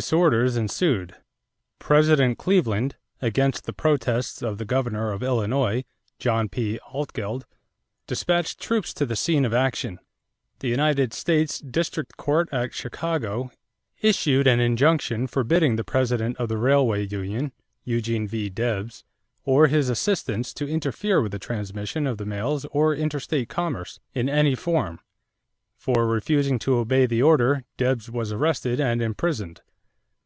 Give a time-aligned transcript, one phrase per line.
[0.00, 1.16] Disorders ensued.
[1.78, 5.84] President Cleveland, against the protests of the governor of Illinois,
[6.18, 6.78] John P.
[6.94, 7.44] Altgeld,
[8.06, 9.98] dispatched troops to the scene of action.
[10.60, 13.50] The United States district court at Chicago
[14.00, 17.52] issued an injunction forbidding the president of the Railway Union,
[17.84, 18.48] Eugene V.
[18.48, 19.04] Debs,
[19.44, 24.30] or his assistants to interfere with the transmission of the mails or interstate commerce in
[24.30, 25.00] any form.
[25.76, 29.60] For refusing to obey the order, Debs was arrested and imprisoned.